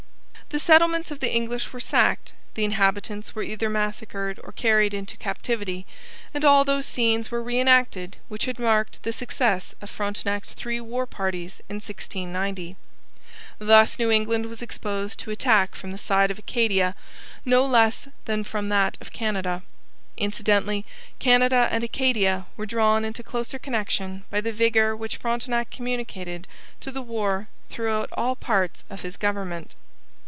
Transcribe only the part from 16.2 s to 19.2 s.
of Acadia no less than from that of